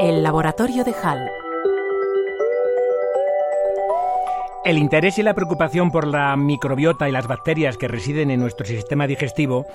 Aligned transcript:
El 0.00 0.22
laboratorio 0.22 0.84
de 0.84 0.92
Hall. 0.92 1.28
El 4.64 4.78
interés 4.78 5.18
y 5.18 5.22
la 5.22 5.34
preocupación 5.34 5.90
por 5.90 6.06
la 6.06 6.36
microbiota 6.36 7.08
y 7.08 7.12
las 7.12 7.26
bacterias 7.26 7.76
que 7.76 7.88
residen 7.88 8.30
en 8.30 8.38
nuestro 8.38 8.66
sistema 8.66 9.06
digestivo 9.06 9.66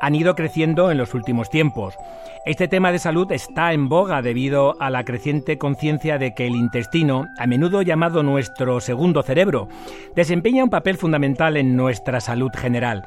han 0.00 0.14
ido 0.14 0.34
creciendo 0.34 0.90
en 0.90 0.98
los 0.98 1.14
últimos 1.14 1.48
tiempos. 1.48 1.94
Este 2.44 2.68
tema 2.68 2.92
de 2.92 2.98
salud 2.98 3.30
está 3.32 3.72
en 3.72 3.88
boga 3.88 4.20
debido 4.20 4.74
a 4.80 4.90
la 4.90 5.04
creciente 5.04 5.58
conciencia 5.58 6.18
de 6.18 6.34
que 6.34 6.46
el 6.46 6.56
intestino, 6.56 7.28
a 7.38 7.46
menudo 7.46 7.82
llamado 7.82 8.22
nuestro 8.22 8.80
segundo 8.80 9.22
cerebro, 9.22 9.68
desempeña 10.16 10.64
un 10.64 10.70
papel 10.70 10.98
fundamental 10.98 11.56
en 11.56 11.76
nuestra 11.76 12.20
salud 12.20 12.50
general. 12.54 13.04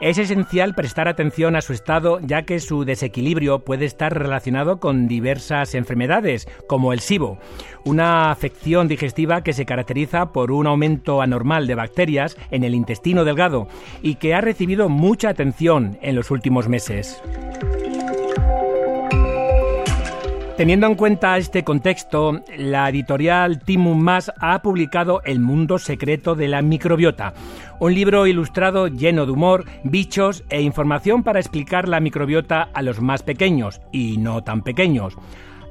Es 0.00 0.16
esencial 0.16 0.74
prestar 0.74 1.08
atención 1.08 1.56
a 1.56 1.60
su 1.60 1.74
estado 1.74 2.20
ya 2.20 2.44
que 2.44 2.58
su 2.60 2.86
desequilibrio 2.86 3.58
puede 3.58 3.84
estar 3.84 4.18
relacionado 4.18 4.80
con 4.80 5.08
diversas 5.08 5.74
enfermedades, 5.74 6.48
como 6.66 6.94
el 6.94 7.00
SIBO, 7.00 7.38
una 7.84 8.30
afección 8.30 8.88
digestiva 8.88 9.42
que 9.42 9.52
se 9.52 9.66
caracteriza 9.66 10.32
por 10.32 10.52
un 10.52 10.66
aumento 10.66 11.20
anormal 11.20 11.66
de 11.66 11.74
bacterias 11.74 12.38
en 12.50 12.64
el 12.64 12.74
intestino 12.74 13.26
delgado 13.26 13.68
y 14.00 14.14
que 14.14 14.32
ha 14.32 14.40
recibido 14.40 14.88
mucha 14.88 15.28
atención 15.28 15.98
en 16.00 16.16
los 16.16 16.30
últimos 16.30 16.66
meses. 16.66 17.22
Teniendo 20.60 20.86
en 20.86 20.94
cuenta 20.94 21.38
este 21.38 21.64
contexto, 21.64 22.42
la 22.54 22.90
editorial 22.90 23.60
Timum 23.60 23.98
Mas 23.98 24.30
ha 24.38 24.60
publicado 24.60 25.22
El 25.24 25.40
mundo 25.40 25.78
secreto 25.78 26.34
de 26.34 26.48
la 26.48 26.60
microbiota, 26.60 27.32
un 27.78 27.94
libro 27.94 28.26
ilustrado 28.26 28.86
lleno 28.86 29.24
de 29.24 29.32
humor, 29.32 29.64
bichos 29.84 30.44
e 30.50 30.60
información 30.60 31.22
para 31.22 31.40
explicar 31.40 31.88
la 31.88 31.98
microbiota 32.00 32.68
a 32.74 32.82
los 32.82 33.00
más 33.00 33.22
pequeños 33.22 33.80
y 33.90 34.18
no 34.18 34.44
tan 34.44 34.60
pequeños. 34.60 35.16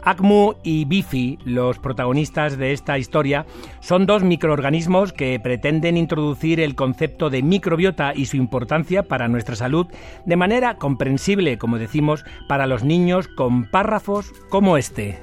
Acmu 0.03 0.55
y 0.63 0.85
Bifi, 0.85 1.39
los 1.43 1.79
protagonistas 1.79 2.57
de 2.57 2.71
esta 2.71 2.97
historia, 2.97 3.45
son 3.79 4.05
dos 4.05 4.23
microorganismos 4.23 5.13
que 5.13 5.39
pretenden 5.39 5.97
introducir 5.97 6.59
el 6.59 6.75
concepto 6.75 7.29
de 7.29 7.43
microbiota 7.43 8.13
y 8.15 8.25
su 8.25 8.37
importancia 8.37 9.03
para 9.03 9.27
nuestra 9.27 9.55
salud 9.55 9.87
de 10.25 10.35
manera 10.35 10.75
comprensible, 10.75 11.57
como 11.57 11.77
decimos, 11.77 12.23
para 12.47 12.67
los 12.67 12.83
niños 12.83 13.27
con 13.27 13.69
párrafos 13.69 14.31
como 14.49 14.77
este. 14.77 15.19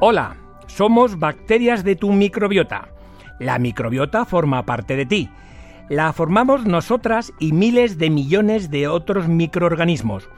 Hola, 0.00 0.36
somos 0.66 1.18
bacterias 1.18 1.82
de 1.82 1.96
tu 1.96 2.12
microbiota. 2.12 2.88
La 3.40 3.58
microbiota 3.58 4.24
forma 4.24 4.64
parte 4.66 4.96
de 4.96 5.06
ti. 5.06 5.30
La 5.88 6.12
formamos 6.12 6.66
nosotras 6.66 7.32
y 7.38 7.52
miles 7.52 7.98
de 7.98 8.10
millones 8.10 8.70
de 8.70 8.88
otros 8.88 9.28
microorganismos. 9.28 10.28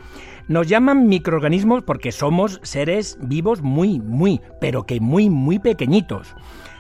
Nos 0.49 0.69
llaman 0.69 1.09
microorganismos 1.09 1.83
porque 1.83 2.13
somos 2.13 2.61
seres 2.63 3.19
vivos 3.21 3.63
muy, 3.63 3.99
muy, 3.99 4.41
pero 4.61 4.85
que 4.85 5.01
muy, 5.01 5.29
muy 5.29 5.59
pequeñitos. 5.59 6.35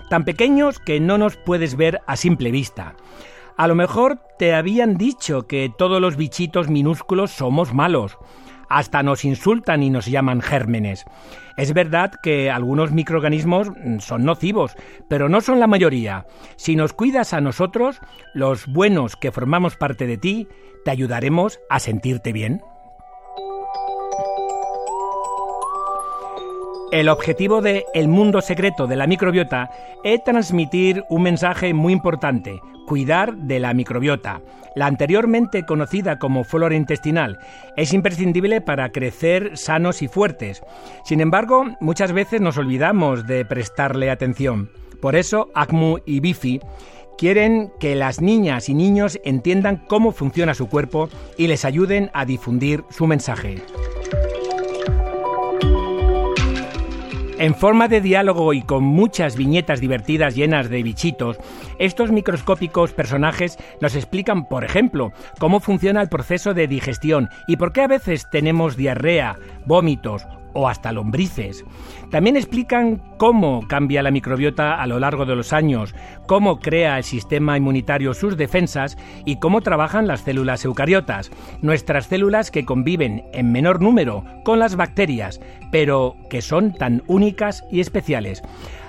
Tan 0.08 0.24
pequeños 0.24 0.78
que 0.78 1.00
no 1.00 1.18
nos 1.18 1.36
puedes 1.36 1.76
ver 1.76 2.00
a 2.06 2.16
simple 2.16 2.52
vista. 2.52 2.94
A 3.56 3.66
lo 3.66 3.74
mejor 3.74 4.20
te 4.38 4.54
habían 4.54 4.96
dicho 4.96 5.48
que 5.48 5.72
todos 5.76 6.00
los 6.00 6.16
bichitos 6.16 6.68
minúsculos 6.68 7.32
somos 7.32 7.74
malos. 7.74 8.16
Hasta 8.68 9.02
nos 9.02 9.24
insultan 9.24 9.82
y 9.82 9.90
nos 9.90 10.06
llaman 10.06 10.42
gérmenes. 10.42 11.04
Es 11.56 11.72
verdad 11.72 12.12
que 12.22 12.50
algunos 12.50 12.92
microorganismos 12.92 13.72
son 13.98 14.24
nocivos, 14.24 14.76
pero 15.08 15.28
no 15.28 15.40
son 15.40 15.58
la 15.58 15.66
mayoría. 15.66 16.26
Si 16.56 16.76
nos 16.76 16.92
cuidas 16.92 17.32
a 17.32 17.40
nosotros, 17.40 18.00
los 18.32 18.66
buenos 18.66 19.16
que 19.16 19.32
formamos 19.32 19.76
parte 19.76 20.06
de 20.06 20.18
ti, 20.18 20.48
te 20.84 20.90
ayudaremos 20.92 21.58
a 21.68 21.80
sentirte 21.80 22.32
bien. 22.32 22.60
El 26.92 27.08
objetivo 27.08 27.62
de 27.62 27.84
El 27.94 28.06
mundo 28.06 28.40
secreto 28.40 28.86
de 28.86 28.94
la 28.94 29.08
microbiota 29.08 29.70
es 30.04 30.22
transmitir 30.22 31.02
un 31.08 31.22
mensaje 31.22 31.74
muy 31.74 31.92
importante, 31.92 32.60
cuidar 32.86 33.34
de 33.34 33.58
la 33.58 33.74
microbiota. 33.74 34.40
La 34.76 34.86
anteriormente 34.86 35.66
conocida 35.66 36.20
como 36.20 36.44
flora 36.44 36.76
intestinal 36.76 37.40
es 37.76 37.92
imprescindible 37.92 38.60
para 38.60 38.90
crecer 38.92 39.56
sanos 39.56 40.00
y 40.00 40.06
fuertes. 40.06 40.62
Sin 41.04 41.20
embargo, 41.20 41.64
muchas 41.80 42.12
veces 42.12 42.40
nos 42.40 42.56
olvidamos 42.56 43.26
de 43.26 43.44
prestarle 43.44 44.08
atención. 44.08 44.70
Por 45.00 45.16
eso, 45.16 45.50
ACMU 45.54 45.98
y 46.06 46.20
BIFI 46.20 46.60
quieren 47.18 47.72
que 47.80 47.96
las 47.96 48.20
niñas 48.20 48.68
y 48.68 48.74
niños 48.74 49.18
entiendan 49.24 49.82
cómo 49.88 50.12
funciona 50.12 50.54
su 50.54 50.68
cuerpo 50.68 51.08
y 51.36 51.48
les 51.48 51.64
ayuden 51.64 52.10
a 52.14 52.24
difundir 52.24 52.84
su 52.90 53.08
mensaje. 53.08 53.56
En 57.38 57.54
forma 57.54 57.86
de 57.86 58.00
diálogo 58.00 58.54
y 58.54 58.62
con 58.62 58.82
muchas 58.82 59.36
viñetas 59.36 59.80
divertidas 59.80 60.34
llenas 60.34 60.70
de 60.70 60.82
bichitos, 60.82 61.36
estos 61.78 62.10
microscópicos 62.10 62.92
personajes 62.92 63.58
nos 63.82 63.94
explican, 63.94 64.48
por 64.48 64.64
ejemplo, 64.64 65.12
cómo 65.38 65.60
funciona 65.60 66.00
el 66.00 66.08
proceso 66.08 66.54
de 66.54 66.66
digestión 66.66 67.28
y 67.46 67.56
por 67.56 67.74
qué 67.74 67.82
a 67.82 67.88
veces 67.88 68.30
tenemos 68.30 68.78
diarrea, 68.78 69.36
vómitos 69.66 70.26
o 70.56 70.68
hasta 70.68 70.92
lombrices. 70.92 71.64
También 72.10 72.36
explican 72.36 73.02
cómo 73.18 73.66
cambia 73.68 74.02
la 74.02 74.10
microbiota 74.10 74.80
a 74.80 74.86
lo 74.86 74.98
largo 74.98 75.26
de 75.26 75.36
los 75.36 75.52
años, 75.52 75.94
cómo 76.26 76.58
crea 76.58 76.98
el 76.98 77.04
sistema 77.04 77.56
inmunitario 77.56 78.14
sus 78.14 78.36
defensas 78.36 78.96
y 79.24 79.38
cómo 79.38 79.60
trabajan 79.60 80.06
las 80.06 80.22
células 80.22 80.64
eucariotas, 80.64 81.30
nuestras 81.60 82.06
células 82.06 82.50
que 82.50 82.64
conviven 82.64 83.24
en 83.32 83.52
menor 83.52 83.82
número 83.82 84.24
con 84.44 84.58
las 84.58 84.76
bacterias, 84.76 85.40
pero 85.70 86.16
que 86.30 86.40
son 86.40 86.72
tan 86.72 87.02
únicas 87.06 87.62
y 87.70 87.80
especiales. 87.80 88.42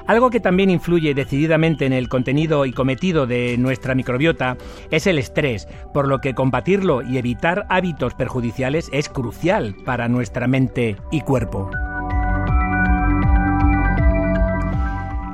Algo 0.07 0.29
que 0.29 0.39
también 0.39 0.69
influye 0.69 1.13
decididamente 1.13 1.85
en 1.85 1.91
el 1.91 2.07
contenido 2.07 2.65
y 2.65 2.71
cometido 2.71 3.27
de 3.27 3.57
nuestra 3.57 3.93
microbiota 3.93 4.57
es 4.89 5.05
el 5.05 5.19
estrés, 5.19 5.67
por 5.93 6.07
lo 6.07 6.19
que 6.19 6.33
combatirlo 6.33 7.01
y 7.01 7.17
evitar 7.17 7.65
hábitos 7.69 8.13
perjudiciales 8.13 8.89
es 8.93 9.09
crucial 9.09 9.75
para 9.85 10.07
nuestra 10.07 10.47
mente 10.47 10.95
y 11.11 11.21
cuerpo. 11.21 11.69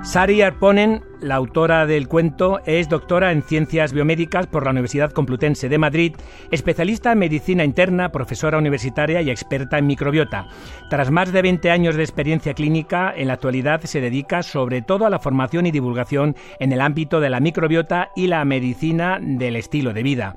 Sari 0.03 0.41
Arponen, 0.41 1.01
la 1.23 1.35
autora 1.35 1.85
del 1.85 2.07
cuento, 2.07 2.59
es 2.65 2.89
doctora 2.89 3.31
en 3.31 3.41
Ciencias 3.41 3.93
Biomédicas 3.93 4.45
por 4.45 4.65
la 4.65 4.71
Universidad 4.71 5.11
Complutense 5.11 5.69
de 5.69 5.77
Madrid, 5.77 6.15
especialista 6.51 7.13
en 7.13 7.19
medicina 7.19 7.63
interna, 7.63 8.11
profesora 8.11 8.57
universitaria 8.57 9.21
y 9.21 9.29
experta 9.29 9.77
en 9.77 9.87
microbiota. 9.87 10.47
Tras 10.89 11.11
más 11.11 11.31
de 11.31 11.41
20 11.41 11.71
años 11.71 11.95
de 11.95 12.03
experiencia 12.03 12.53
clínica, 12.53 13.13
en 13.15 13.27
la 13.27 13.33
actualidad 13.33 13.81
se 13.83 14.01
dedica 14.01 14.43
sobre 14.43 14.81
todo 14.81 15.05
a 15.05 15.09
la 15.09 15.19
formación 15.19 15.65
y 15.65 15.71
divulgación 15.71 16.35
en 16.59 16.73
el 16.73 16.81
ámbito 16.81 17.21
de 17.21 17.29
la 17.29 17.39
microbiota 17.39 18.09
y 18.15 18.27
la 18.27 18.43
medicina 18.43 19.17
del 19.21 19.55
estilo 19.55 19.93
de 19.93 20.03
vida. 20.03 20.35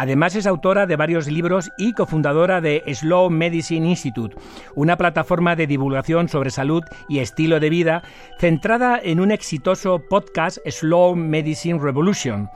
Además 0.00 0.34
es 0.34 0.46
autora 0.46 0.86
de 0.86 0.96
varios 0.96 1.26
libros 1.26 1.70
y 1.76 1.92
cofundadora 1.92 2.62
de 2.62 2.82
Slow 2.86 3.28
Medicine 3.28 3.86
Institute, 3.86 4.34
una 4.74 4.96
plataforma 4.96 5.56
de 5.56 5.66
divulgación 5.66 6.30
sobre 6.30 6.48
salud 6.48 6.82
y 7.06 7.18
estilo 7.18 7.60
de 7.60 7.68
vida 7.68 8.02
centrada 8.38 8.98
en 8.98 9.20
un 9.20 9.30
exitoso 9.30 10.02
podcast 10.08 10.56
Slow 10.66 11.16
Medicine 11.16 11.78
Revolution. 11.78 12.48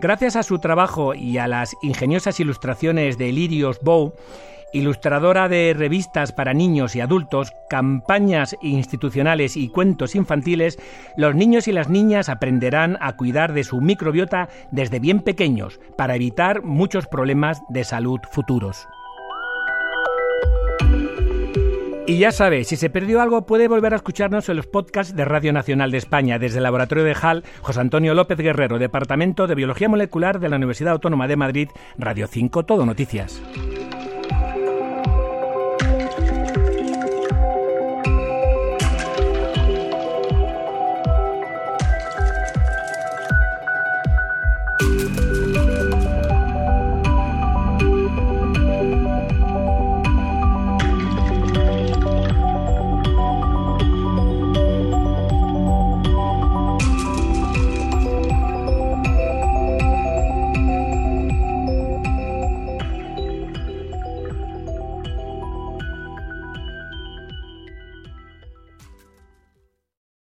Gracias 0.00 0.34
a 0.34 0.42
su 0.42 0.58
trabajo 0.58 1.14
y 1.14 1.38
a 1.38 1.46
las 1.46 1.76
ingeniosas 1.82 2.40
ilustraciones 2.40 3.16
de 3.16 3.30
Lirios 3.30 3.78
Bow, 3.80 4.14
ilustradora 4.72 5.48
de 5.48 5.74
revistas 5.76 6.32
para 6.32 6.54
niños 6.54 6.96
y 6.96 7.00
adultos, 7.00 7.52
campañas 7.68 8.56
institucionales 8.62 9.56
y 9.56 9.68
cuentos 9.68 10.14
infantiles, 10.14 10.78
los 11.16 11.34
niños 11.34 11.68
y 11.68 11.72
las 11.72 11.88
niñas 11.88 12.28
aprenderán 12.28 12.98
a 13.00 13.16
cuidar 13.16 13.52
de 13.52 13.64
su 13.64 13.80
microbiota 13.80 14.48
desde 14.70 15.00
bien 15.00 15.20
pequeños 15.20 15.80
para 15.96 16.16
evitar 16.16 16.62
muchos 16.62 17.06
problemas 17.06 17.62
de 17.68 17.84
salud 17.84 18.20
futuros. 18.32 18.88
Y 22.08 22.16
ya 22.16 22.32
sabe, 22.32 22.64
si 22.64 22.76
se 22.76 22.88
perdió 22.88 23.20
algo 23.20 23.44
puede 23.44 23.68
volver 23.68 23.92
a 23.92 23.96
escucharnos 23.96 24.48
en 24.48 24.56
los 24.56 24.66
podcasts 24.66 25.14
de 25.14 25.26
Radio 25.26 25.52
Nacional 25.52 25.90
de 25.90 25.98
España, 25.98 26.38
desde 26.38 26.56
el 26.56 26.62
Laboratorio 26.62 27.04
de 27.04 27.14
HAL, 27.20 27.44
José 27.60 27.80
Antonio 27.80 28.14
López 28.14 28.38
Guerrero, 28.38 28.78
Departamento 28.78 29.46
de 29.46 29.54
Biología 29.54 29.90
Molecular 29.90 30.40
de 30.40 30.48
la 30.48 30.56
Universidad 30.56 30.94
Autónoma 30.94 31.28
de 31.28 31.36
Madrid, 31.36 31.68
Radio 31.98 32.26
5, 32.26 32.64
Todo 32.64 32.86
Noticias. 32.86 33.42